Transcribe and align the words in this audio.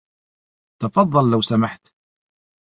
تفضّل 0.81 1.31
لو 1.31 1.41
سمحت. 1.41 1.93